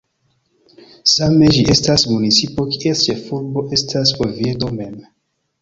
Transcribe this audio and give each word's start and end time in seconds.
Same 1.15 1.49
ĝi 1.57 1.61
estas 1.75 2.05
municipo 2.13 2.67
kies 2.77 3.05
ĉefurbo 3.05 3.67
estas 3.81 4.15
Oviedo 4.29 4.73
mem. 4.81 4.99